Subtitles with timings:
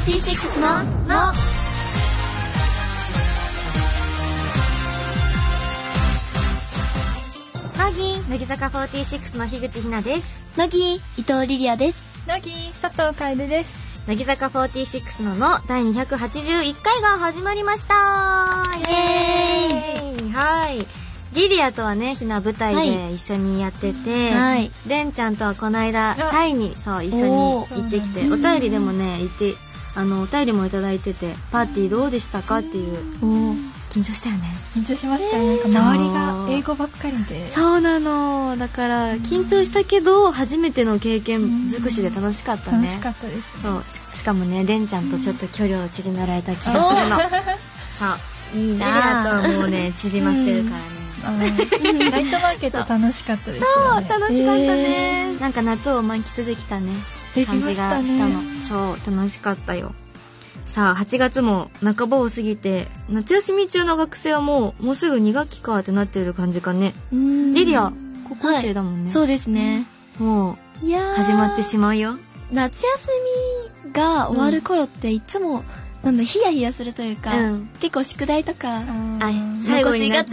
[0.00, 1.32] 46の「の」
[7.76, 10.40] 乃木乃木坂46の樋口ひなです。
[10.56, 12.08] 乃木伊藤リリアです。
[12.26, 13.78] 乃木佐藤楓です。
[14.06, 17.94] 乃木坂46のの第281回が始まりました。
[18.78, 20.32] イエーイ。
[20.32, 20.86] はい。
[21.34, 24.70] リリアとはねひな舞台で一緒にやってて、はい。
[24.86, 27.32] レンちゃんとはこの間あタイにそう一緒に
[27.82, 32.98] 行ってきてお便りでもね行ってあのお便りもいただいててパーティーどうでしたかっていう。
[33.22, 33.54] お
[33.90, 34.44] 緊張したよね。
[34.76, 37.48] 緊張しましたよ、なんか周りが英語ばっかりで。
[37.50, 38.56] そうなの。
[38.56, 42.86] だから緊張したけど初めての経験尽くしで楽しかったね。
[42.86, 43.60] 楽しかったです。
[43.60, 43.84] そう。
[44.14, 47.18] ししかもねレンちゃんとちょっと距離を縮められた気がするの。
[47.98, 48.06] そ
[48.54, 48.58] う。
[48.58, 51.00] いいリリアとはもうね 縮まってるからね。
[51.22, 51.38] あの
[52.10, 54.08] ナイトマーケット楽しかったですよね。
[54.08, 56.94] 楽しかったね、なんか夏を満喫できたね
[57.34, 58.40] 感じがしたの。
[58.62, 59.92] そう楽しかったよ。
[60.66, 66.94] さあ8月も半ばを過ぎて夏休み中の学生はもうもうすぐ2学期かってなってる感じかね。
[67.12, 67.54] うん。
[67.54, 67.92] リリア
[68.28, 69.84] 高校生だもんね、そうですね。
[70.18, 72.16] もいやう始まってしまうよ。
[72.52, 73.08] 夏休
[73.84, 75.64] みが終わる頃っていつも、
[76.02, 77.68] なんだヒヤヒヤするというか、うん。
[77.78, 80.32] 結構宿題とか残しがち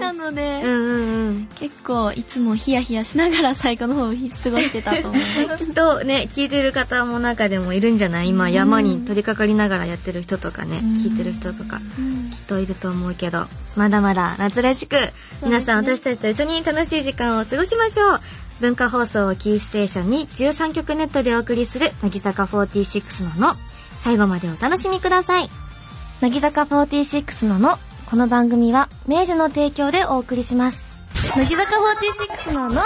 [0.00, 1.48] なので、うんうんうん。
[1.56, 5.22] 結構いつもヒヤヒヤしながら最後の方を過ごしてたと思う。
[5.58, 8.28] きっとね聞いてる方も中でもいるんじゃない？
[8.28, 11.78] 今山に取り掛かりながらやってる人とかね聞いてる人とか
[12.34, 14.96] きっといると思うけどまだまだ夏らしく
[15.42, 18.20] 皆さん私たちと一緒に楽しい時間を過ごしましょう。
[18.60, 23.56] 文化放送をキーステーションに13曲ネットでお送りする乃木坂46のの
[24.06, 25.50] 最後までお楽しみください。
[26.20, 27.76] 乃木坂46のの
[28.08, 30.84] この番組は明治の提供でお送りします。
[31.36, 31.72] 乃木坂
[32.46, 32.82] 46のの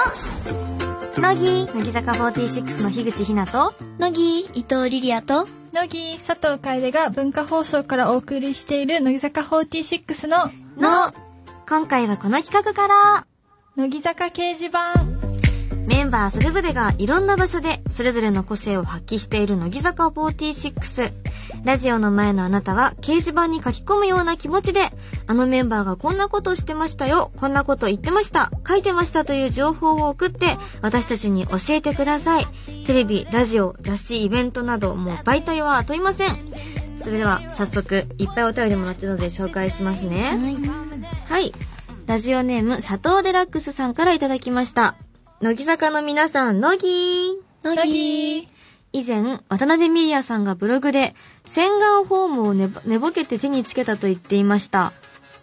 [1.19, 1.67] 乃木。
[1.75, 11.13] 乃木坂46の樋口ひなと乃木伊藤リリアと乃木佐藤楓が文化放送からお送りしている乃木坂46のの
[11.69, 13.27] 今回はこの企画から。
[13.77, 14.95] 乃木坂掲示板
[15.87, 21.13] メンバーそれぞれがいろんな場所でそれぞれの個性を発揮している乃木坂46。
[21.65, 24.93] ラジオの前のあなたは掲示板に書き込むような気持ちで、
[25.27, 32.47] あのメンバーがこんなことをしてましたよ、こんなこと言ってました、書いてましたという情報を送って、私たちに教えてください。
[32.87, 36.39] テレビ、ラジオ、雑誌、イベントなど、もう媒体は問いません。
[37.01, 40.39] それでは早速、いっぱいお便りもらってるので紹介しますね。
[41.29, 41.53] はい。
[42.07, 44.97] ラジオネーム、佐藤デラックスさんからいただきました。
[45.41, 48.49] 乃木坂の皆さん、乃木乃木
[48.93, 51.15] 以前、渡辺美里也さんがブログで、
[51.47, 54.93] 洗顔フォームを寝ぼ寝ぼけて手につけたと言っていました。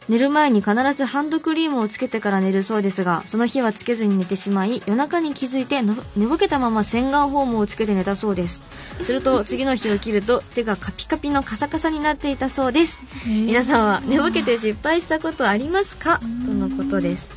[0.08, 8.64] 寝る前に必ずハンドクリームをつけてから寝るそうですが、その日はつけずに寝てしまい、夜中に気づいての寝ぼけたまま洗顔フォームをつけて寝たそうです。
[9.02, 13.02] すると、 次の日起きると手がカピカピのカサカサになっていたそうです。
[13.26, 16.20] 皆さんは寝ぼけて失敗したことありますか？
[16.46, 17.32] とのことです。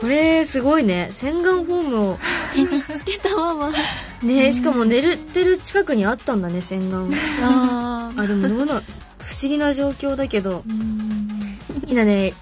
[0.00, 1.08] これ、すごいね。
[1.10, 2.18] 洗顔フォームを
[2.98, 3.72] つけたまま。
[4.22, 7.08] ねしかも寝るてる近くにあったんだね洗顔。
[7.42, 8.82] ああでもどうな不思
[9.42, 10.64] 議な状況だけど。
[11.86, 12.34] ひなね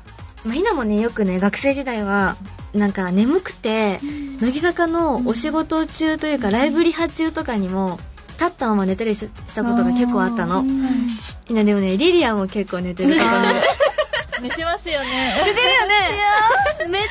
[0.45, 2.37] まあひなもねよくね学生時代は
[2.73, 4.01] なんか眠くて
[4.41, 7.99] 乃木坂のお仕事中というかライブリハ中とかにも
[8.33, 10.65] 立ったまま寝たりししたことが結構あったの。
[11.45, 13.33] ひなでもねリリアも結構寝てるところ。
[14.43, 15.35] 寝てますよね。
[15.47, 15.95] 寝てるよね
[16.89, 17.07] めっち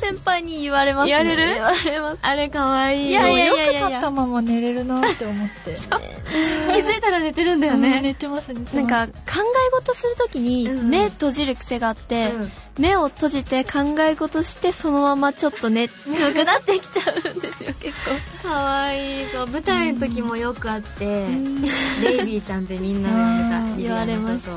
[0.00, 1.54] 先輩に言われます、ね、言われる？
[1.54, 2.18] 言われます。
[2.22, 3.10] あれかわいい。
[3.10, 5.76] いやいやよく立ったまま寝れるなって思って。
[6.72, 8.76] 気づいたら寝てるんだよね、寝てます寝てます。
[8.76, 9.12] なんか考
[9.68, 10.88] え事するときにうん。
[10.88, 12.52] 目閉じる癖があって、うん。
[12.78, 17.90] 目を閉じて考え事してそのままちょっと寝眠くなってきちゃうんですよ結
[18.42, 18.48] 構。
[18.48, 24.52] かわいいそう舞台の時もよくあって、レイビーちゃんってみんなでなんかあー言われました。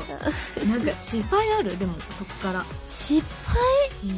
[0.64, 1.78] なんか失敗ある？
[1.78, 3.56] でもここから、失敗？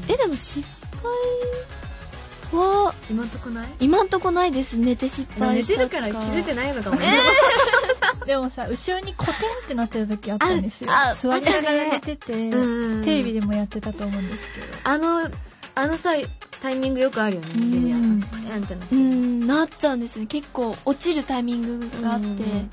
[0.08, 0.62] えでも失
[1.02, 1.68] 敗？
[2.50, 3.68] は今んとこない？
[3.80, 4.78] 今んとこないです。
[4.78, 7.20] 寝て失敗寝してたるから気づいてないのかもね、
[8.26, 9.38] でもさ後ろにコテンっ
[9.68, 10.90] てなってる時あったんですよ。
[11.14, 14.66] 座りながら寝てて うんテレビでもやってたと思うんですけど。
[14.84, 15.28] あの
[15.74, 16.10] あのさ
[16.60, 17.70] タイミングよくあるよねん。
[17.70, 20.26] リリアなんてなってうんなっちゃうんですね。
[20.26, 22.70] 結構落ちるタイミングがあって、うん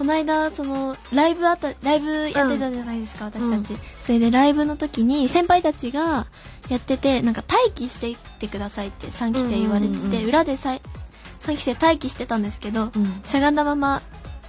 [0.00, 6.26] この間そのライブあったライブやってたじゃないですか、私たち、それでライブの時に先輩たちが
[6.70, 10.28] やっててなんか待機していってくださいって3期生言われてて、うんうんうんうん。
[10.28, 10.80] 裏でさい
[11.40, 13.20] 3期生待機してたんですけど、うん。
[13.24, 14.00] しゃがんだまま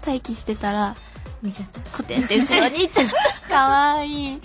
[0.06, 0.96] 待機してたら
[1.42, 1.80] 見ちゃった。
[1.98, 3.06] コテンって後ろに行っちゃっ
[3.44, 4.42] た かわいい。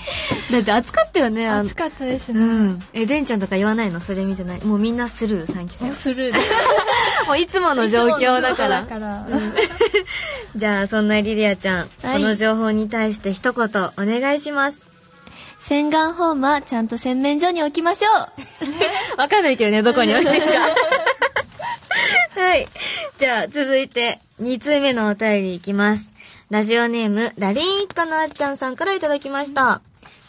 [0.50, 2.82] だって暑かったよね暑かったですうねん。
[2.94, 4.00] えでんちゃんとか言わないの？
[4.00, 4.64] それ見てない？
[4.64, 5.92] もうみんなスルー3期生。
[5.92, 6.38] スルーで。
[7.26, 8.82] もういつもの状況だから。
[8.82, 9.26] だから。
[10.56, 12.22] じゃあ、そんなリリアちゃん、はい。
[12.22, 14.86] この情報に対して一言お願いします。
[15.68, 18.08] 洗顔フォームはちゃんと洗面所に置きましょ
[19.16, 19.18] う。
[19.20, 20.60] わかんないけどね、どこに置いてるか。
[22.40, 22.68] はい。
[23.18, 26.12] じゃあ、続いて、2通目のお便りいきます。
[26.50, 29.80] ラジオネーム、ラリーン一家のあっちゃんさんからいただきました。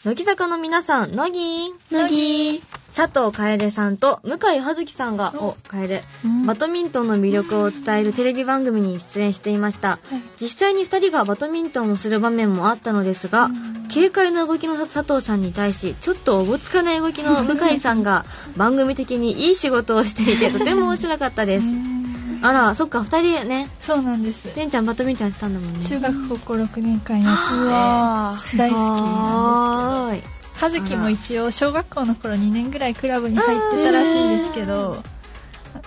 [0.04, 2.64] 乃木坂の皆さん、乃木乃木。
[2.98, 6.02] 佐藤楓さんと向井葉月さんが、お、楓、
[6.48, 10.00] バドミントンの魅力を伝えるテレビ番組に出演していました。
[10.42, 13.52] 実際に二人がバドミントンをする場面もあったのですが、
[13.94, 18.26] 軽快な動きの佐藤さんに対し、ちょっとおぼつかない動きの向井さんが、
[18.58, 21.68] 番組的にいい仕事をしていて、とても面白かったです。
[22.42, 24.48] あら、そっか、二人ね、そうなんです。
[24.48, 25.86] てんちゃんバドミントンやってたんだもんね。
[25.86, 30.37] 中学高校6年間やって大好きなんですけど。
[30.58, 35.04] す葉月も一応小学校の頃2年ぐらいクラブに入ってたらしいですけど、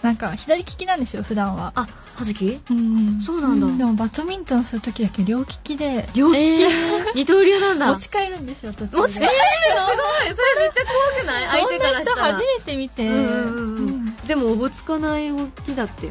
[0.03, 1.73] なんか左利きなんですよ、普段は。
[1.75, 2.61] あ、葉月？
[2.71, 3.21] うん。
[3.21, 3.67] そうなんだ。
[3.77, 6.69] でもバドミントンするときだけ両利きで、両利き、え
[7.15, 7.93] 二刀流なんだ。
[7.93, 8.97] 持ち帰るんですよ、途中で。
[8.99, 11.47] 持ち帰るそれめっちゃ怖くない？
[11.49, 12.23] 相手からしたら。
[12.35, 12.43] 初。
[12.43, 13.70] めて見て、うん
[14.31, 16.07] でもおぼつかない動きだって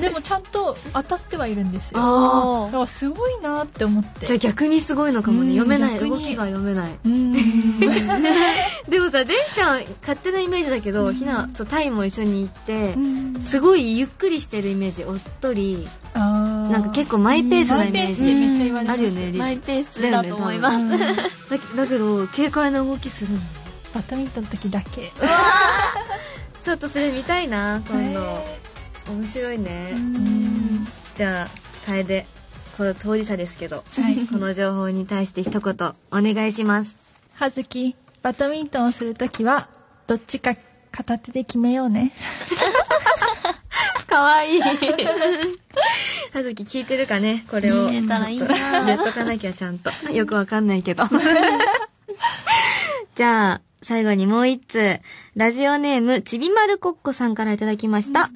[0.00, 2.00] でもちゃんと当たってはいるんですよ。
[2.00, 4.24] あだからすごいなって思って。
[4.24, 5.50] じゃあ逆にすごいのかもね。
[5.50, 5.98] うん読めない。
[6.00, 6.98] 動きが読めない。
[7.04, 7.32] うん。
[8.88, 15.04] でもさ、でんちゃん、勝手なイメージだけど、ひなとタイも一緒に行って、うんすごいゆっくりしてるイメージ。
[15.04, 15.86] おっとり。
[16.14, 20.78] なんか結構マイペースなイメージめっちゃ言われますあるよね、リマイペースだと思います。
[20.78, 20.98] うんだ
[21.76, 23.40] だけど、軽快な動きするの。
[23.94, 25.12] バドミントンの時だけ。
[26.68, 28.44] ちょっとそれ見たいな、今度。
[29.10, 29.92] 面白いね。
[29.94, 30.86] うん
[31.16, 31.48] じゃあ、
[31.86, 32.26] 楓。
[32.76, 34.26] この当事者ですけど、はい。
[34.26, 36.98] この情報に対して一言、お願いします。
[37.36, 39.70] はずき、バドミントンをするときは、
[40.06, 40.56] どっちか
[40.92, 42.12] 片手で決めようね。
[44.06, 44.60] かわいい。
[44.60, 44.74] は
[46.42, 47.46] ずき聞いてるかね？
[47.50, 47.88] これを。
[47.88, 48.12] 言っと
[49.12, 49.90] かなきゃちゃんと。
[50.10, 51.04] よくわかんないけど。
[53.16, 55.00] じゃあ、最後にもう一通。
[55.36, 58.30] ラジオネーム、ちびまるこっこさんからいただきました。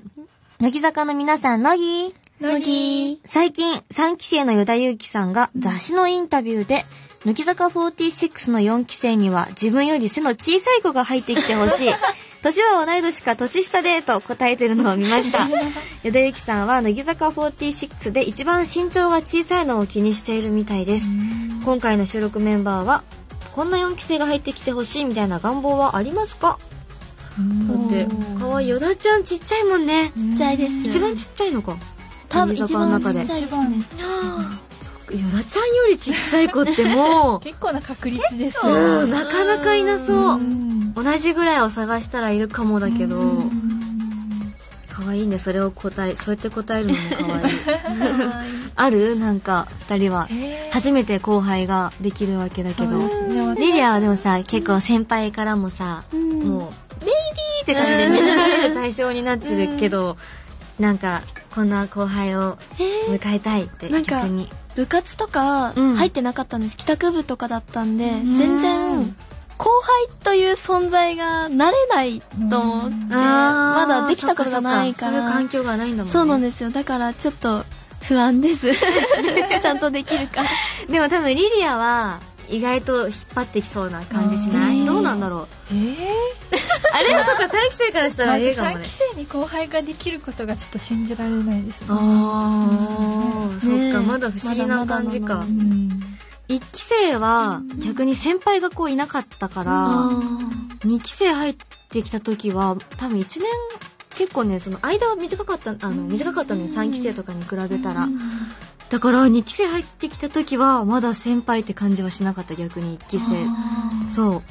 [0.61, 3.21] 乃木坂の皆さん、乃木乃木。
[3.25, 6.85] 最近、3期生の与田祐希さんが雑誌のインタビューで、
[7.25, 11.91] 乃木坂46の4期生には自分より背の小さい子が入ってきてほしい。
[12.43, 15.49] 年は同い年か年下で、と答えてるのを見ました。
[16.03, 21.17] 与田祐希さんは乃木坂46で一番身長が小さいのを気にしているみたいです。
[21.65, 23.05] 今回の収録メンバーは、
[23.53, 26.59] こんな4期生が入ってきてほしいみたいな願望はありますか？
[27.69, 28.07] だって、
[28.39, 28.73] かわいい。
[28.73, 30.13] 与田ちゃんちっちゃいもんね。
[30.17, 30.73] ちっちゃいです。
[30.87, 31.77] 一番ちっちゃいのか。
[32.29, 33.87] 多分一番坂の中でちっちゃいですね。
[35.13, 40.37] ヨダちゃんよりちっちゃい子っても 結構な確率ですう、うん、なかなかいなそうう。
[40.37, 43.23] ん同じぐらいを探したらいるかもだけど、可
[45.13, 47.55] 愛いね、それを答え、そうやって答えるのも可愛い。
[48.77, 49.17] ある？
[49.19, 50.27] なんか、二人は。
[50.31, 53.55] えー初めて後輩ができるわけだけど。
[53.57, 60.17] リリアはでもさ、結構先輩からもさ、んもう、ベイビーって感じで見られる対象になってるけど、
[60.81, 61.21] なんか、
[61.55, 62.57] こんな後輩を
[63.11, 64.49] 迎えたいって、なんか逆に。
[64.75, 66.77] 部活とかうん入ってなかったんです。
[66.79, 69.17] 帰宅部とかだったんで、ん全然、
[69.63, 72.21] 後輩という存在が慣れない
[72.51, 75.49] と思って、まだできたことがないかそっそっそういう環ら。
[75.51, 76.13] 境がないんだもんね。
[76.13, 76.71] そうなんですよ。
[76.71, 77.65] だからちょっと
[78.03, 78.73] 不安です。
[79.63, 80.43] ちゃんとできるか。
[80.91, 84.87] でも多分リリアは意外と引っ張ってきそうな感じしない、うん。
[84.87, 85.47] どうなんだろう？
[85.71, 85.97] えー？
[86.95, 88.85] あれそっか3期生からしたら3ええかもね。
[88.85, 91.87] 期生に後輩ができることがちょっと信じられないですね。
[91.91, 93.93] ああ、そっねえ。
[93.93, 95.37] かまだ不思議な感じか。
[95.37, 96.12] まだまだなのうん
[96.49, 99.73] 1期生は逆に先輩がこういなかったから
[100.87, 101.57] 2期生入っ
[101.89, 103.43] てきた時は多分1年
[104.15, 108.09] 結構ねその間は短かったあの短かったのよ3期生とかに比べたら。
[108.91, 113.37] だから2期生入ってきた時はまだ先輩って感じはしなかった逆に1期生。
[114.11, 114.43] そう。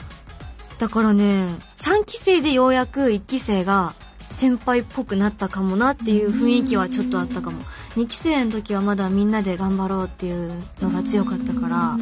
[0.79, 3.93] だからね、3期生でようやく1期生が
[4.31, 7.61] 先輩っぽくなったかもなっていう雰囲気はちょっとあったかも。
[7.95, 11.97] 2期生の時はまだみんなで頑張ろうっていうのが強かったから、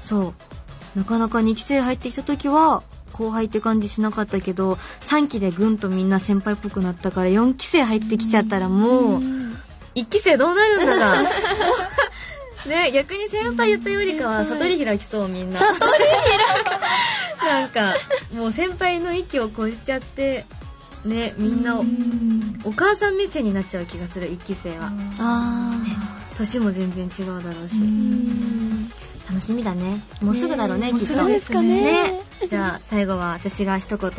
[0.00, 0.34] そ
[0.96, 0.98] う。
[0.98, 2.82] なかなか2期生入ってきた時は
[3.12, 9.20] 後輩って感じしなかったけど、3期でぐんとみんな先輩っぽくなったから4期生入ってきちゃったらもう、
[9.94, 11.22] 1期生どうなるんだか。
[12.66, 15.58] ね、逆に先輩言ったよりかは悟り開きそうみんな。
[15.58, 17.94] 悟り開く なんか、
[18.34, 20.46] もう先輩の域を越しちゃって、
[21.04, 21.84] ね、みんなお
[22.64, 24.90] お母さん目線になっちゃう気がする、1期生は。
[25.18, 25.82] あ
[26.36, 27.76] 年も全然違うだろうし。
[27.76, 29.12] ー。
[29.28, 30.00] 楽しみだね。
[30.20, 30.96] もうすぐだろうね、きっと。
[30.96, 32.20] もうすぐですかねね。
[32.48, 34.10] じゃあ、最後は私が一言、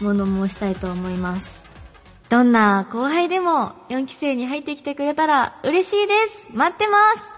[0.00, 1.64] 物申したいと思います。
[2.28, 7.30] どんな後輩でも4期生に入ってきてくれたら嬉しいです待ってます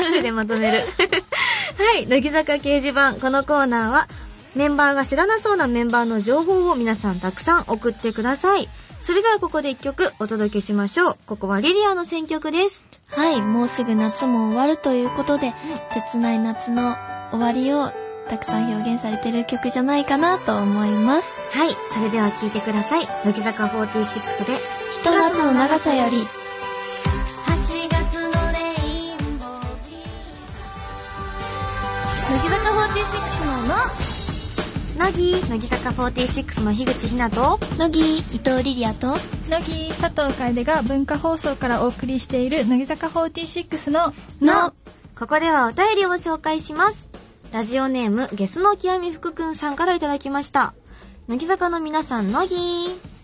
[0.00, 0.78] 拍手でまとめる。
[0.78, 3.14] はい、乃木坂掲示板。
[3.14, 4.08] このコーナーは、
[4.54, 8.68] メンバーが知らなそうなメンバーの情報を皆さんたくさん送ってください。
[9.00, 11.16] それではここで一曲お届けしましょう。
[11.26, 12.84] ここはリリアの選曲です。
[13.08, 15.54] はい、もうすぐ夏も終わるということで、
[15.90, 16.96] 切ない夏の
[17.30, 17.90] 終わりを
[18.28, 21.28] たくさん表現されてる曲じゃないかなと思います。
[21.52, 23.06] はい、それでは聴いてください。
[23.24, 24.58] 乃木坂46で、
[24.92, 26.28] ひと夏の長さより、
[27.46, 29.60] 8月のレインボー
[32.30, 34.09] 乃木坂46のの
[35.00, 35.32] 乃木。
[35.48, 37.58] 乃木坂46の樋口ひなと。
[37.78, 38.18] 乃木。
[38.18, 39.16] 伊藤リリアと、
[39.48, 39.88] 乃木。
[39.98, 44.12] 佐藤楓が文化放送からお送りしている乃木坂46の。
[44.42, 44.74] の、
[45.18, 47.08] ここではお便りを紹介します。
[47.50, 50.74] ラジオネームゲスの極み福くんさんからいただきました。
[51.28, 52.54] 乃木坂の皆さん乃木。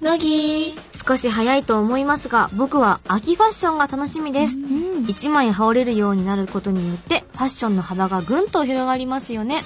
[0.01, 0.75] 乃木。
[1.07, 4.57] 少し早いと思いますが僕は秋ファッションが楽しみです。
[4.57, 5.05] うん。
[5.05, 9.63] 1枚羽織れるようになることによってファッションの幅がぐんと広がりますよね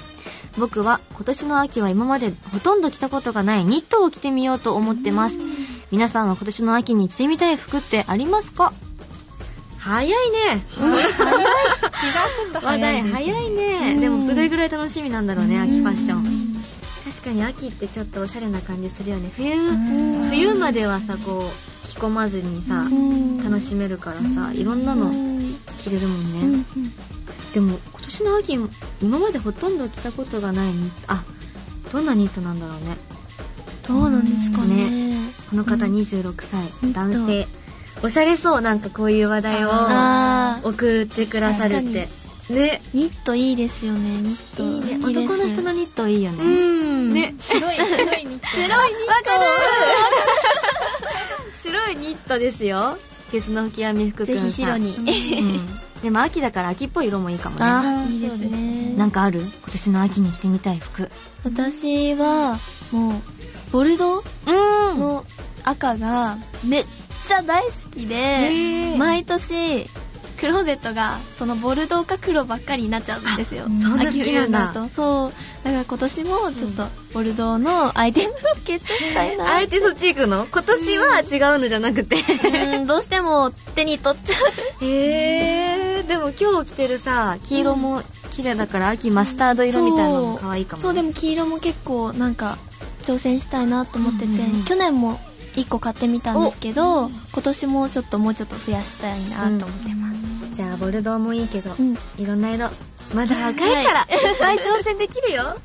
[0.57, 5.39] 僕は今年の秋は今までほとんど着たことがないニットを着てみようと思ってます。
[5.91, 8.73] 皆さんは今年の秋に着てみたい服ってありますか？
[9.79, 10.17] 早いね。
[10.73, 13.49] 気がちょっと話題早いです早い
[13.95, 13.99] ね。
[13.99, 16.51] でもそれぐらい楽しみなんだろうね秋ファッション。
[17.03, 19.31] 確かに秋ってちょっとおしゃれな感じするよね。
[19.35, 20.29] 冬うん。
[20.29, 23.43] 冬まではさこう着込まずにさうん。
[23.43, 26.65] 楽しめるからさいろんなのうん着れるもんね
[27.53, 28.53] でも今年の秋
[29.01, 31.23] 今までほとんど着たことがないニットあ
[31.91, 32.97] どんなニットなんだろうね。
[33.87, 35.11] どうなんですかね。
[35.49, 35.95] この方うん。
[35.95, 36.93] 26歳、ニット。
[36.93, 37.47] 男性。
[38.03, 39.69] おしゃれそうなんかこういう話題を
[40.63, 42.07] 送ってくださるって。
[42.49, 42.81] ね。
[42.93, 44.63] ニットいいですよね、ニット。
[44.63, 45.05] いいね。
[45.05, 47.13] 男の人のニットいいよね、うん。
[47.13, 47.35] ね。
[47.39, 47.85] 白い白
[48.19, 48.47] いニット。
[48.55, 49.29] 白いニット。
[51.57, 52.97] 白いニットですよ。
[53.33, 54.51] ゲスの極み福くんさん。
[54.51, 54.95] 白に。
[54.95, 58.95] うんでも秋だから秋っぽい色もいいかもねあ、いいですね。
[58.97, 59.41] なんかある？
[59.41, 61.09] 今年の秋に着てみたい服
[61.43, 62.57] 私は、
[62.91, 63.13] もう、
[63.71, 65.25] ボルドーうんの
[65.63, 66.85] 赤がめっ
[67.25, 69.85] ちゃ大好きで、ー毎年、
[70.39, 73.65] クローゼットが、そのボルドーか黒ばっかりになっちゃうんですよ。
[73.65, 74.87] あそんな好秋きなんだ冬になると。
[74.89, 75.31] そう。
[75.63, 79.53] だから今年もちょっと、ボルドーのアイテムをゲットしたいな。
[79.53, 80.47] あえてそっち行くの？
[80.47, 81.23] 今年は違
[81.55, 82.15] うのじゃなくて
[82.77, 84.33] うん、どうしても手に取っちゃ
[84.81, 84.85] う。
[84.85, 92.57] へえでも今日着てるさ黄色も綺麗だから秋マスタード色みたいなのも可愛いかも、ね、そうでも黄色も結構なんか
[93.03, 94.39] 挑戦したいなと思ってて、うんうん。
[94.39, 95.19] うん去年も
[95.55, 101.97] 1個買ってみたんですけど今年もちょっともうちょっと増やしたいなと思ってます、じゃあボルドーもいいけど、うん。
[102.17, 102.69] いろんな色。
[103.13, 103.85] まだ若い。
[103.85, 104.07] から、い、っ
[104.39, 105.57] ぱい挑戦できるよ。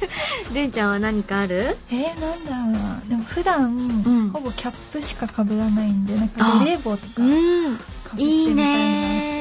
[0.54, 1.76] れんちゃんは何かある？
[1.90, 3.02] えー、なんだろうな。
[3.06, 4.30] でも普段、ん。
[4.32, 7.26] ほぼキャップしか被らないんでなんかあベレー帽とかうん。
[7.26, 7.76] 被って
[8.14, 9.33] みたいいね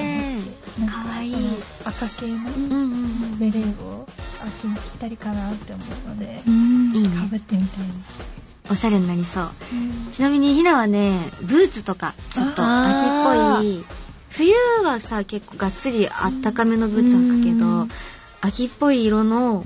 [1.85, 2.39] 赤系の
[3.39, 4.05] ベレー帽
[4.41, 6.95] 秋にぴったりかなって思うのでうん。
[6.95, 8.33] いいね被ってみたいです。
[8.71, 9.49] おしゃれになりそう。
[10.11, 13.85] ちなみにひなはねブーツとかちょっと秋っぽい。
[14.29, 17.89] 冬はさ結構がっつりあったかめのブーツ履くけど、うん。
[18.41, 19.63] 秋っぽい色の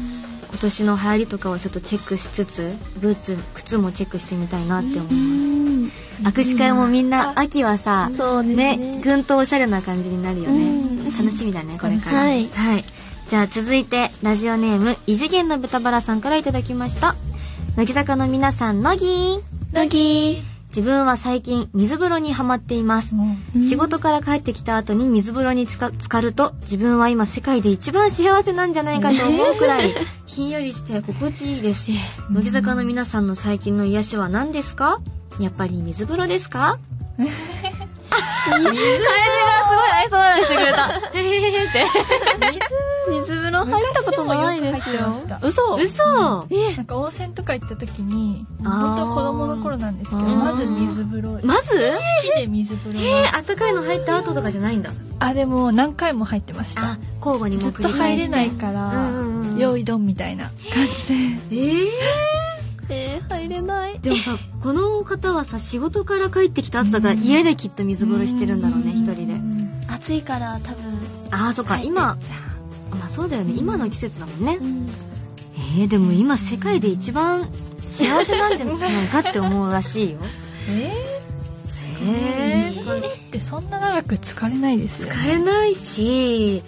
[0.49, 5.91] 今年の流行りとかをちょっとチェックしつつブーツ靴もチェックしてみたいなって思いま
[6.31, 8.77] す、握手会もみんな秋はさね。
[8.77, 11.17] ねぐんとおしゃれな感じになるよね、うん。
[11.17, 12.17] 楽しみだねこれから。
[12.19, 12.49] はい。
[13.29, 17.15] じゃあ続いてラジオネーム異次元の豚バラさんからいただきました。
[17.75, 19.43] 乃木坂の皆さん乃木。
[19.73, 23.15] 乃木自分は最近水風呂にハマっています。
[23.15, 29.93] も仕事から帰ってきた後に水風呂につか浸かると自分は今世界で一番幸せなんじゃないかと思うくらい
[30.25, 31.89] ひんやりして心地いいです。
[32.29, 34.99] 乃木坂の皆さんの最近の癒しは何ですか？
[35.39, 36.79] やっぱり水風呂ですか？
[37.17, 38.73] 水がすごい
[39.97, 40.89] 愛想笑いしてくれた。
[41.13, 41.85] へへへって。
[43.09, 44.95] 水風呂入ったことないですよ。
[44.95, 45.47] 昔はよく入ってました。
[45.47, 45.75] 嘘。
[45.75, 46.47] 嘘。
[46.75, 51.39] なんか温泉とか行った時に本当子供の頃なんですけどまず水風呂。
[51.43, 51.71] まず？
[51.71, 52.99] 好きで水風呂。
[52.99, 54.91] えー、あったかいの入った後とかじゃないんだ。
[55.19, 56.81] あでも何回も入ってました。
[56.81, 61.07] あ、交互にもうずっと入れないから、うんうんうん用意ドンみたいな感じ
[61.49, 61.55] で。
[61.55, 61.87] えー、
[62.89, 63.99] えー、入れない。
[63.99, 69.56] でもさ、この方はさ、仕事から帰ってきた後だから家できっと水風呂してるんだろうね、一人で。
[69.87, 70.99] 暑いから多分
[71.31, 72.17] あー、そっか、今、
[72.91, 74.63] まあそうだよね、今の季節だもんねう。
[74.63, 74.87] ん
[75.79, 77.49] えー、でも今世界で一番
[77.85, 80.19] 幸せなんじゃないかって思うらしいよ。
[80.69, 80.93] え
[81.99, 86.63] えー、水ってそんな長く疲れないですよ、ね、疲れないし、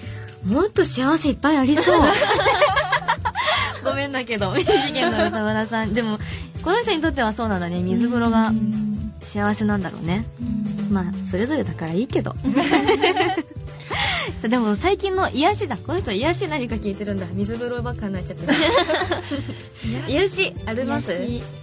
[0.45, 2.01] もっと幸せいっぱいありそう。
[3.83, 5.93] ごめんだけど、二次元の歌村さん。
[5.93, 6.19] でも、
[6.63, 7.79] この人にとってはそうなんだね。
[7.79, 8.88] 水風呂がうん
[9.21, 10.25] 幸せなんだろうね。
[10.91, 12.35] まあ、それぞれだからいいけど。
[14.47, 15.75] でも最近の癒しだ。
[15.77, 17.25] この人癒し何か聞いてるんだ。
[17.33, 18.45] 水風呂ばっかになっちゃって。
[18.47, 18.53] る
[20.07, 21.11] 癒しあります？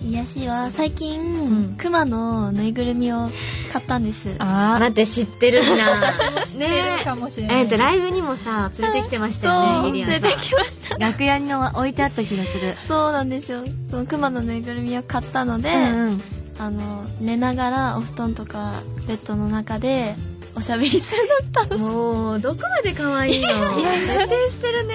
[0.03, 1.75] 癒しは最近、ん。
[1.79, 3.31] クマのぬいぐるみを
[3.73, 4.35] 買ったんです。
[4.39, 6.03] あ待って知ってるじゃん
[6.47, 6.67] 知って
[6.99, 7.61] るかもしれない。
[7.61, 10.97] えっとライブにもさ連れてきてましたよねリリアン連れてきました。
[10.99, 12.75] 楽屋に置いてあった気がする。
[12.89, 13.65] そうなんですよ。
[13.91, 16.21] そのクマのぬいぐるみを買ったので、うんうん
[16.59, 18.75] あの寝ながらお布団とか
[19.07, 20.15] ベッドの中で
[20.55, 21.23] おしゃべりする
[21.53, 23.49] の楽しもうどこまで可愛いの？
[23.77, 24.95] 徹底してるね。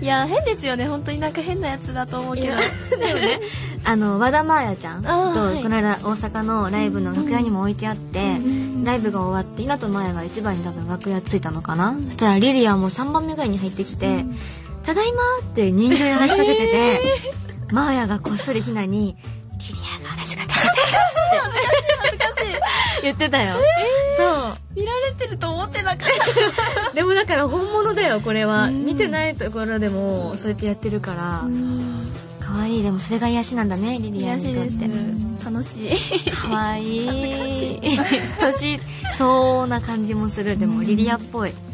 [0.00, 0.88] いいや変ですよね。
[0.88, 2.46] 本当になんか変なやつだと思うけど。
[2.48, 3.40] でもね。
[3.84, 14.26] あの和田真彩ちゃんと、この間大阪のライブの楽屋にも置いてあって、んライブが終わって稲と真彩が一番に多分楽屋着いたのかな、そしたらリリアも3番目ぐらいに入ってきて
[14.84, 17.00] 「ただいま」って人形話しかけてて
[17.70, 19.16] 真彩がこっそりひなに
[23.02, 23.56] 「言ってたよ、
[24.16, 24.56] そう。
[24.74, 26.08] 見られてると思ってなかっ
[26.88, 26.92] た。
[26.94, 28.68] でもだから本物だよこれは。
[28.68, 31.44] 見てないところでもそうやってやってるから。
[32.40, 32.82] 可愛い。
[32.82, 34.88] でもそれが癒しなんだねリリアにとって。
[35.44, 36.30] 楽しい。
[36.30, 37.80] 可愛い。
[38.40, 38.80] 年
[39.16, 40.58] そうな感じもする。
[40.58, 41.52] でもリリアっぽい。
[41.52, 41.67] でん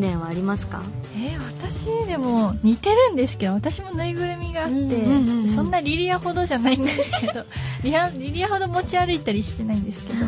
[0.00, 0.82] でんはありますか？
[1.16, 4.94] えー私でも似てるんですけど私もぬいぐるみがあって、うんうんう
[5.40, 5.48] んうん。
[5.50, 7.44] そんなリリアほどじゃないんですけど
[7.82, 10.24] リ リアリリアほど持ち歩いたりしてないんですけど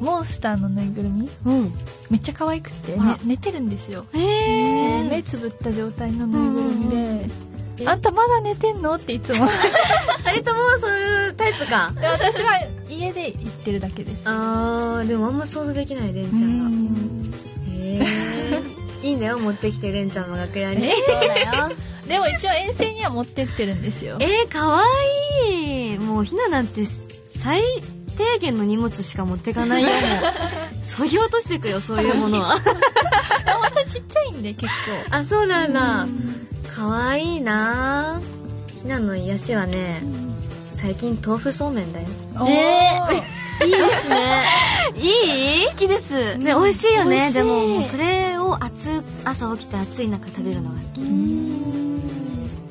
[0.00, 1.72] モンスターのぬいぐるみうん。
[2.10, 6.88] めっちゃ可愛くて、ね寝てるんですよ、えもう目つぶった状態のぬいぐるみ
[7.78, 8.94] で、あんたまだ寝てんの？
[8.94, 9.46] っていつも。
[10.24, 11.92] 二人ともそういうタイプか。
[11.98, 12.60] で私は
[12.90, 14.22] 家で行ってるだけです。
[14.26, 17.72] あーでもあんま想像できないレンちゃんが。
[17.74, 18.31] へえ
[19.02, 20.90] いいんだよ持ってきてレンちゃんの楽屋に。
[20.94, 21.72] そうだよ。
[22.06, 24.16] でも一応遠征には持ってってるんですよ。
[24.20, 24.82] えー、かわ
[25.50, 25.98] いい。
[25.98, 26.82] もうひななんて
[27.28, 27.62] 最
[28.16, 29.98] 低限の荷物しか持ってかないよもう
[30.84, 32.56] そぎ落としてくよそういうものは。
[33.60, 34.72] またちっちゃいんで結
[35.10, 35.16] 構。
[35.16, 36.06] あそうなんだ。
[36.74, 38.20] かわいいな。
[38.82, 40.02] ひなの癒しはね
[40.72, 42.06] 最近豆腐そうめんだよ。
[42.48, 44.44] えーいいですね。
[44.96, 45.66] いい？
[45.66, 46.36] 好きです。
[46.36, 47.30] ね美味しいよね。
[47.32, 51.00] でもそれを暑朝起きて暑い中食べるのが好き。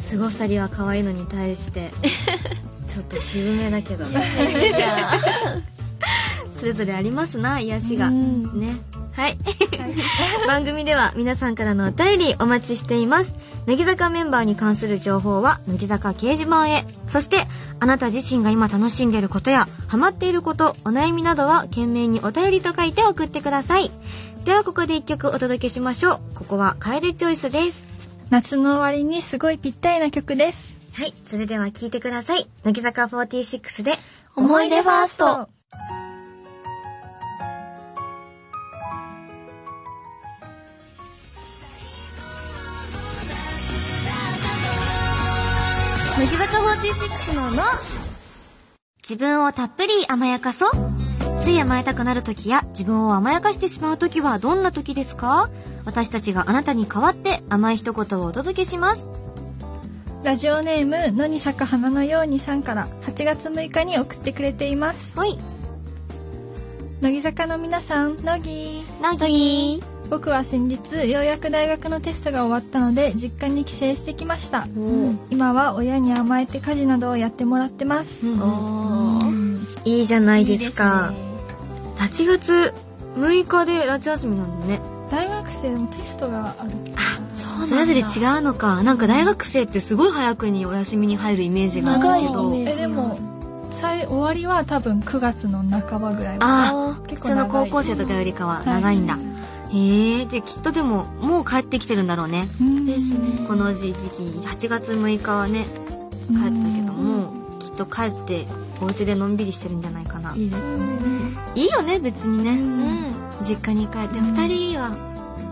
[0.02, 1.92] すごい二人は可愛いのに対して
[2.88, 4.06] ちょっと渋めだけど。
[6.60, 8.08] それぞれありますな癒しが。
[8.08, 8.60] うん。
[8.60, 8.76] ね。
[9.14, 9.38] はい。
[10.48, 13.38] 番組では皆さんからのお便りお待ちしています。
[13.66, 16.86] 乃木坂メンバーに関する情報は乃木坂掲示板へ。
[17.10, 17.48] そして
[17.80, 23.92] あなた自身が今楽しんでいることやハマっていることお悩みなどは懸命にお便りと書いて送ってください
[24.46, 26.20] ではここで一曲お届けしましょう。
[26.34, 27.86] ここは楓チョイスです。
[28.32, 30.80] 夏の終わりにすごいぴったりな曲です。
[30.94, 32.50] はいそれでは聴いてください。
[32.64, 33.94] 乃木坂46で
[34.36, 35.50] 思い出ファースト。
[46.18, 47.64] 乃木坂46のの
[49.04, 50.91] 自分をたっぷり甘やかそう
[51.42, 55.50] つい甘えたくなる時や自分を甘やかしてしまう時はどんな時ですか？
[55.86, 59.10] 私たちがあなたに代わって甘い一言をお届けします。
[60.24, 65.18] ラジオネーム野に咲く花のようにさんから8月6日に送ってくれています。
[65.18, 65.36] はい。
[67.02, 68.86] 乃木坂の皆さん乃木。
[69.02, 74.60] なぎ僕は先日ようやく大学のテストが終わったので実家に帰省してきました。
[74.60, 75.18] ー。
[75.32, 79.66] 今は親に甘えて家事などをやってもらってます、うん。
[79.86, 81.10] いいじゃないですか。
[81.10, 81.31] ね
[81.98, 82.74] 8月
[83.16, 84.82] 6日で夏休みなんだね。
[85.10, 86.72] 大学生でもテストがある。
[87.34, 88.04] そうそれぞれ違
[88.38, 88.82] うのか。
[88.84, 93.20] なんか大学生ってすごい早くにお休みに入るイメージがあ長いイるけどメージえでも
[93.72, 99.18] 最終わりは多分9月の半ばぐらいああ結普通の高校生とかよりかは長いんだ、
[99.74, 102.48] へえできっとでももう帰ってきてるんだろうね。
[102.62, 103.48] うんですね。
[103.48, 105.66] この時期8月6日はね
[106.28, 108.46] 帰ってたけどもきっと帰って
[108.82, 110.36] お家でのんびりしてるんじゃないかな。
[110.36, 110.86] いいですね
[111.56, 113.46] いいよね別にね、うん。
[113.46, 114.20] 実家に帰って。
[114.20, 114.26] うん。
[114.34, 114.96] 2人は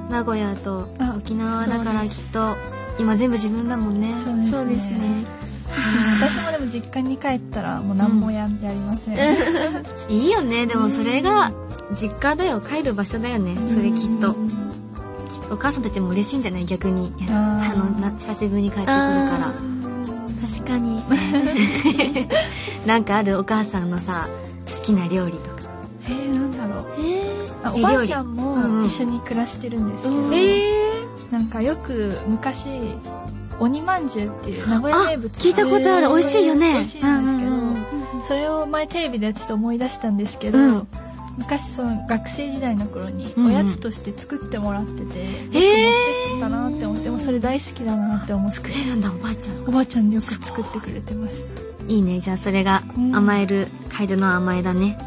[0.10, 2.56] 名古屋とあ沖縄だからきっと
[3.00, 4.14] 今全部自分だもんね。
[4.52, 4.98] そうですね。
[4.98, 5.26] ね。
[6.20, 9.18] 私もでも実家に帰ったらもう何もや,、やりません。
[10.10, 10.66] いいよね。
[10.66, 11.52] でもそれが
[11.96, 12.60] 実家だよ。
[12.62, 13.56] 帰る場所だよね。
[13.70, 14.36] それきっと。
[15.52, 16.66] お母さんたちも嬉しいんじゃない？
[16.66, 17.14] 逆に。
[17.30, 19.54] あのな久しぶりに帰ってくるから。
[20.50, 21.04] 確かに。
[22.86, 23.38] なんかある？
[23.40, 24.28] お母さんのさ
[24.68, 25.59] 好きな料理とか
[26.10, 26.88] えー、なんだろう。
[27.00, 27.74] えー。
[27.74, 31.32] おばあちゃんも一緒に暮らしてるんですけど、うん。
[31.32, 32.66] なんかよく昔
[33.60, 36.08] 鬼まんじゅうっていう名古屋名物聞いたことある。
[36.08, 36.74] えー美味しいよね。
[36.74, 37.76] 美味しいんですけど、うんうん
[38.18, 38.24] うん。
[38.28, 40.88] それを前テレビでやってて思い出したんですけど、うん。
[41.38, 48.58] 昔その学生時代の頃におやつとして作ってもらってて、よく持ってってたなって思ってもうそれ大好きだなって思って。
[48.58, 49.64] 作れるんだおばあちゃん。
[49.66, 51.46] おばあちゃんよく作ってくれてます
[51.90, 52.20] いいね。
[52.20, 53.16] じゃあそれがうん。
[53.16, 54.98] 甘える楓の甘えだね、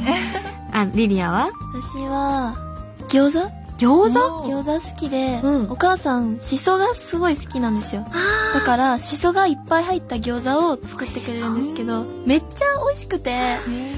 [0.72, 1.50] あリリアは？
[1.74, 2.54] 私は、
[3.08, 3.50] 餃子？
[3.78, 4.48] 餃子？
[4.48, 5.70] 餃子好きで、うん。
[5.70, 8.06] お母さん、しそがすごい好きなんですよ。
[8.54, 13.56] だから、しそがいっぱい入った餃子を作ってくれるんですけど、めっちゃ美味しくて、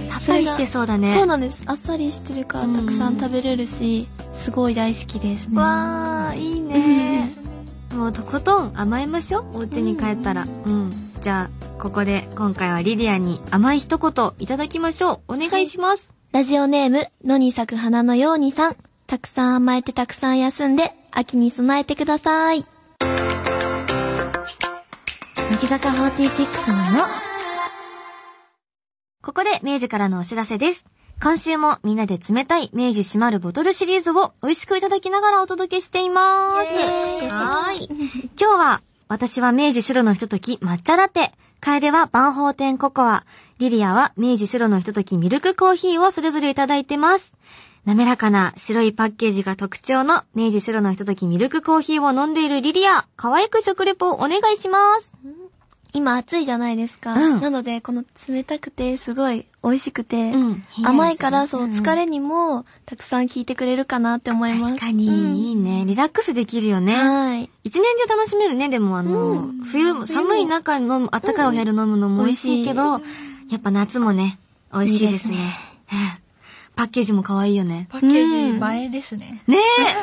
[0.08, 1.14] さっぱりしてそうだね。
[1.14, 1.62] そうなんです。
[1.66, 5.60] あっさりしてるからたくさん食べれるし、すごい大好きですね。
[5.60, 7.30] わーいいね。
[7.94, 10.46] もうとことん甘えましょうお家に帰ったら。
[10.66, 18.77] うん、じゃあここで今回はリリアに甘い一言いただきましょうお願いします、ラジオネーム、野に咲く花のようにさん。
[19.07, 22.64] たくさん甘えてたくさん休んで、秋に備えてください。
[23.03, 23.18] 乃
[25.61, 27.07] 木坂46のの
[29.23, 30.87] ここで明治からのお知らせです。
[31.23, 36.79] 今週もみんなで冷たい明治閉まるボトルシリーズを美味しくいただきながらお届けしています。
[37.29, 37.90] はーい。
[37.90, 41.31] 今日は私は明治白のひととき抹茶ラテ、
[41.64, 43.24] 楓は万宝店ココア、
[43.59, 47.38] リリアは明治白のひとときミルクコーヒーをそれぞれいただいてます。
[47.87, 55.14] 滑らかな白いパッケージが特徴の明治白のひとときミルクコーヒーを飲んでいるリリア、可愛く食レポをお願いします。
[55.94, 57.14] 今暑いじゃないですか。
[57.14, 64.74] うんなので、この冷たくてすごい美味しくて、うん甘いからそのうん疲れにもたくさん効いてくれるかなって思います。
[64.74, 65.85] 確かに、いいね。
[65.87, 66.96] リラックスできるよね。
[66.96, 67.48] はい。
[67.62, 73.00] 一年中楽しめるね、でもあの、うん冬、寒い中飲む、暖かいお部屋で飲むのも美味しいけど、
[73.50, 74.38] やっぱ夏もね、
[74.72, 75.37] 美味しいですね。
[75.37, 75.44] いいう
[76.20, 76.23] ん
[76.76, 77.87] パッケージも可愛いよね。
[77.90, 79.58] パッケージ映えですね、ね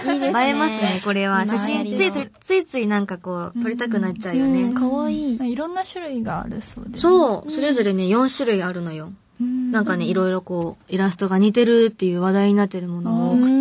[0.06, 1.46] え 映えますね、これは。
[1.46, 4.64] 写真、今ついつい、ついついなんかこう、撮りたくなっちゃうよね。
[4.64, 5.52] うん、かわいい。
[5.52, 9.12] いろんな種類があるそうでそう、それぞれね、4種類あるのよ。
[9.42, 13.61] うんなんかね、いろいろこう、イラストが似てるっていう話題になってるものも多く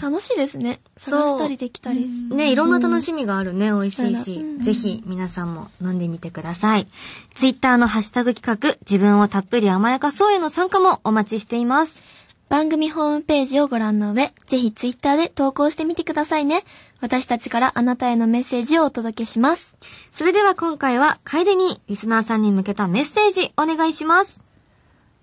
[0.00, 0.80] 楽しいですね。
[0.96, 2.08] そう探したりできたり。
[2.30, 6.86] ね、いろんな楽しみがあるね、美味しいし、うんぜひ皆さんも飲んでみてください。
[7.34, 12.02] ツイッターのハッシュタグ企画、自分をたっぷり甘やかそうへの参加もお待ちしています。
[12.48, 16.62] 番組ホームページをご覧の上、ぜひツイッターで投稿してみてくださいね。
[17.00, 19.74] 私たちからあなたへのメッセージをお届けします。
[20.12, 24.40] それでは今回は、楓にリスナーさんに向けたメッセージお願いします。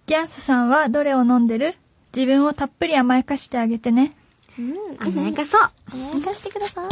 [0.07, 1.75] ギャンスさんはどれを飲んでる？
[2.13, 4.13] 自分をたっぷり甘やかしてあげてね
[4.61, 5.07] うん。
[5.07, 5.61] 甘やかそう。
[5.91, 6.89] 甘やかしてください。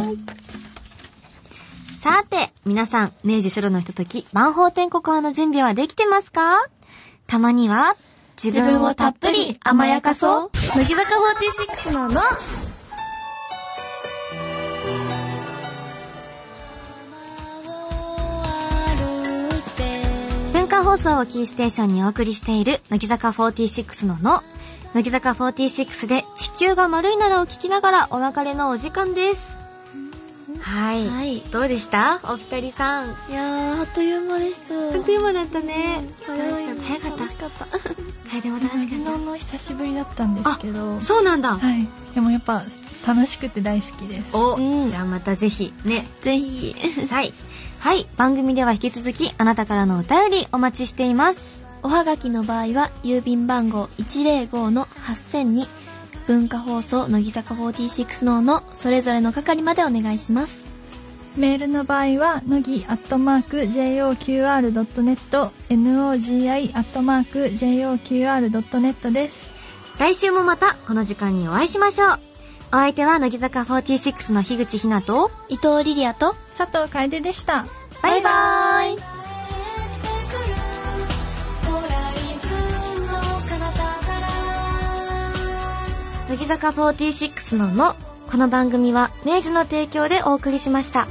[2.00, 6.58] さて、皆さん、明治白のひととき、万宝天ココアの準備はできてますか？
[7.28, 7.98] たまには、
[8.42, 10.52] 自分をたっぷり甘やかそう。
[10.76, 11.16] 乃木坂
[11.90, 12.22] 46のの。
[20.54, 24.42] 文化放送をキーステーションにお送りしている、乃木坂46のの。
[24.94, 29.56] 乃木坂46で地球が丸いならを聞きながらお別れのお時間です。
[30.62, 31.08] はい。
[31.08, 32.20] はいどうでした？
[32.24, 33.10] お二人さん。
[33.30, 34.74] いやー、あっという間でした。
[34.76, 36.04] あっという間だったね。
[36.26, 36.84] 早い楽しかった。
[36.84, 37.18] 早かった。
[37.18, 37.66] 楽しかった。
[38.32, 41.06] 楓も楽しか昨日の久しぶりだったんですけどった。
[41.06, 41.56] そうなんだ。
[41.56, 42.64] はいでもやっぱ
[43.08, 46.08] 楽しくて大好きですお、うんじゃあまたぜひ、ね。
[46.22, 46.76] ぜひ。
[47.12, 47.34] はい。
[47.80, 48.08] はい。
[48.18, 51.48] 番組では引き続き、あなたからのお便りお待ちしています。
[51.82, 55.68] おはがきの場合は、郵便番号105-8000に、
[56.28, 60.66] 文化放送乃木坂46のの、それぞれの係までお願いします。
[61.36, 69.50] メールの場合は、のぎアットマーク JOQR.net、NOGI アットマーク JOQR.net です。
[70.00, 72.20] 来週もまた、この時間にお会いしましょう。
[72.72, 77.66] お相手は、乃木坂46の樋口ひなと、伊藤リリアと、佐藤楓でした。
[78.02, 79.19] バイバーイ
[86.30, 87.96] 乃木坂46のの、
[88.30, 91.08] この番組は明治の提供でお送りしました。